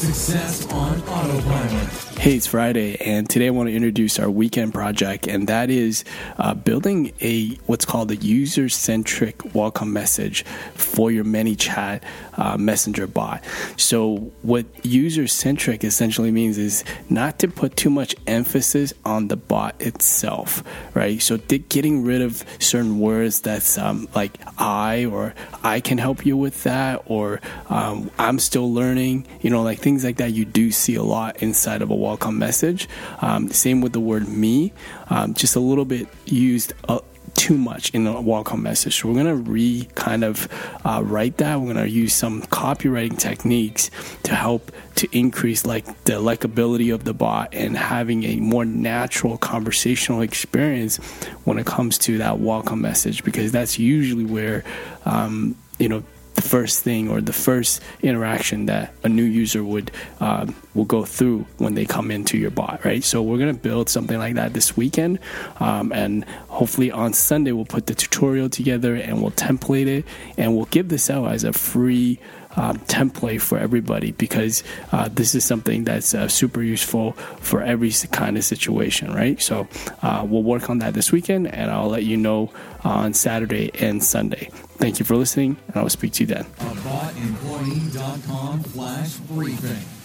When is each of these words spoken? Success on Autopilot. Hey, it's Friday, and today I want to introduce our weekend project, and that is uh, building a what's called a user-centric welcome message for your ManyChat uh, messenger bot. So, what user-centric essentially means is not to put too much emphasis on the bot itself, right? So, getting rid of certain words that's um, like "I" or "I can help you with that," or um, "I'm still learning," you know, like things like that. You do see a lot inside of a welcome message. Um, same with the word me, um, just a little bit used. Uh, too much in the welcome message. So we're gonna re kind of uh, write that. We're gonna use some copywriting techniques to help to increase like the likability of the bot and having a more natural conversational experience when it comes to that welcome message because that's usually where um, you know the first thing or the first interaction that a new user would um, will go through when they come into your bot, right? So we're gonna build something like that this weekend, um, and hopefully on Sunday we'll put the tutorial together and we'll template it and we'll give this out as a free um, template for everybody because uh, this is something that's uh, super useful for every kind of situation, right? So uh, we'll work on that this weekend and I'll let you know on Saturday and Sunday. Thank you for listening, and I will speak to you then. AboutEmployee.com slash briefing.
Success 0.00 0.66
on 0.72 0.98
Autopilot. 1.02 2.10
Hey, 2.20 2.36
it's 2.36 2.46
Friday, 2.46 2.96
and 3.00 3.28
today 3.28 3.48
I 3.48 3.50
want 3.50 3.68
to 3.68 3.74
introduce 3.74 4.18
our 4.18 4.30
weekend 4.30 4.72
project, 4.72 5.26
and 5.26 5.46
that 5.48 5.68
is 5.68 6.04
uh, 6.38 6.54
building 6.54 7.12
a 7.20 7.54
what's 7.66 7.84
called 7.84 8.10
a 8.10 8.16
user-centric 8.16 9.54
welcome 9.54 9.92
message 9.92 10.42
for 10.74 11.10
your 11.10 11.24
ManyChat 11.24 12.02
uh, 12.36 12.56
messenger 12.58 13.06
bot. 13.06 13.42
So, 13.76 14.32
what 14.42 14.66
user-centric 14.84 15.82
essentially 15.82 16.30
means 16.30 16.56
is 16.56 16.84
not 17.08 17.38
to 17.40 17.48
put 17.48 17.76
too 17.76 17.90
much 17.90 18.14
emphasis 18.26 18.92
on 19.04 19.28
the 19.28 19.36
bot 19.36 19.80
itself, 19.80 20.62
right? 20.94 21.20
So, 21.22 21.38
getting 21.38 22.04
rid 22.04 22.22
of 22.22 22.44
certain 22.58 23.00
words 23.00 23.40
that's 23.40 23.78
um, 23.78 24.08
like 24.14 24.38
"I" 24.58 25.06
or 25.06 25.34
"I 25.62 25.80
can 25.80 25.96
help 25.96 26.26
you 26.26 26.36
with 26.36 26.64
that," 26.64 27.02
or 27.06 27.40
um, 27.70 28.10
"I'm 28.18 28.38
still 28.38 28.72
learning," 28.72 29.26
you 29.40 29.48
know, 29.48 29.62
like 29.62 29.78
things 29.78 29.89
like 29.98 30.16
that. 30.18 30.32
You 30.32 30.44
do 30.44 30.70
see 30.70 30.94
a 30.94 31.02
lot 31.02 31.42
inside 31.42 31.82
of 31.82 31.90
a 31.90 31.94
welcome 31.94 32.38
message. 32.38 32.88
Um, 33.20 33.50
same 33.50 33.80
with 33.80 33.92
the 33.92 34.00
word 34.00 34.28
me, 34.28 34.72
um, 35.08 35.34
just 35.34 35.56
a 35.56 35.60
little 35.60 35.84
bit 35.84 36.08
used. 36.26 36.72
Uh, 36.88 37.00
too 37.34 37.56
much 37.56 37.90
in 37.90 38.04
the 38.04 38.20
welcome 38.20 38.62
message. 38.62 39.00
So 39.00 39.08
we're 39.08 39.14
gonna 39.14 39.34
re 39.34 39.88
kind 39.94 40.24
of 40.24 40.48
uh, 40.84 41.02
write 41.04 41.38
that. 41.38 41.60
We're 41.60 41.72
gonna 41.72 41.86
use 41.86 42.12
some 42.12 42.42
copywriting 42.42 43.18
techniques 43.18 43.90
to 44.24 44.34
help 44.34 44.72
to 44.96 45.08
increase 45.16 45.64
like 45.64 45.86
the 46.04 46.14
likability 46.14 46.92
of 46.92 47.04
the 47.04 47.14
bot 47.14 47.54
and 47.54 47.76
having 47.76 48.24
a 48.24 48.36
more 48.36 48.64
natural 48.64 49.38
conversational 49.38 50.20
experience 50.20 50.96
when 51.44 51.58
it 51.58 51.66
comes 51.66 51.98
to 51.98 52.18
that 52.18 52.40
welcome 52.40 52.80
message 52.80 53.24
because 53.24 53.52
that's 53.52 53.78
usually 53.78 54.24
where 54.24 54.64
um, 55.04 55.56
you 55.78 55.88
know 55.88 56.02
the 56.40 56.48
first 56.48 56.82
thing 56.82 57.10
or 57.10 57.20
the 57.20 57.34
first 57.34 57.82
interaction 58.02 58.66
that 58.66 58.94
a 59.04 59.08
new 59.08 59.24
user 59.24 59.62
would 59.62 59.90
um, 60.20 60.54
will 60.74 60.86
go 60.86 61.04
through 61.04 61.44
when 61.58 61.74
they 61.74 61.84
come 61.84 62.10
into 62.10 62.38
your 62.38 62.50
bot, 62.50 62.82
right? 62.84 63.04
So 63.04 63.22
we're 63.22 63.38
gonna 63.38 63.52
build 63.52 63.90
something 63.90 64.18
like 64.18 64.36
that 64.36 64.54
this 64.54 64.76
weekend, 64.76 65.18
um, 65.58 65.92
and 65.92 66.24
hopefully 66.48 66.90
on 66.90 67.12
Sunday 67.12 67.52
we'll 67.52 67.66
put 67.66 67.86
the 67.86 67.94
tutorial 67.94 68.48
together 68.48 68.94
and 68.94 69.20
we'll 69.20 69.32
template 69.32 69.86
it 69.86 70.04
and 70.38 70.56
we'll 70.56 70.66
give 70.66 70.88
this 70.88 71.10
out 71.10 71.30
as 71.30 71.44
a 71.44 71.52
free 71.52 72.18
um, 72.56 72.78
template 72.80 73.40
for 73.40 73.58
everybody 73.58 74.12
because 74.12 74.62
uh, 74.92 75.08
this 75.08 75.34
is 75.34 75.44
something 75.44 75.84
that's 75.84 76.14
uh, 76.14 76.28
super 76.28 76.62
useful 76.62 77.12
for 77.40 77.62
every 77.62 77.90
kind 78.10 78.36
of 78.36 78.44
situation, 78.44 79.12
right? 79.12 79.40
So 79.40 79.68
uh, 80.02 80.26
we'll 80.28 80.42
work 80.42 80.68
on 80.70 80.78
that 80.78 80.94
this 80.94 81.12
weekend 81.12 81.48
and 81.48 81.70
I'll 81.70 81.88
let 81.88 82.04
you 82.04 82.16
know 82.16 82.50
on 82.84 83.14
Saturday 83.14 83.70
and 83.80 84.02
Sunday. 84.02 84.50
Thank 84.78 84.98
you 84.98 85.04
for 85.04 85.14
listening, 85.14 85.58
and 85.68 85.76
I 85.76 85.82
will 85.82 85.90
speak 85.90 86.14
to 86.14 86.22
you 86.22 86.26
then. 86.26 86.44
AboutEmployee.com 86.44 88.64
slash 88.64 89.16
briefing. 89.16 89.99